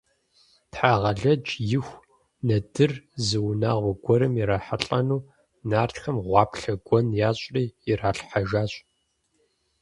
Тхьэгъэлэдж 0.71 1.47
и 1.77 1.79
ху 1.85 1.97
нэдыр 2.47 2.91
зы 3.25 3.37
унагъуэ 3.49 3.93
гуэрым 4.03 4.33
ирахьэлӀэну, 4.41 5.25
нартхэм 5.69 6.17
гъуаплъэ 6.25 6.73
гуэн 6.85 7.07
ящӀри 7.27 7.63
иралъхьэжащ. 7.91 8.73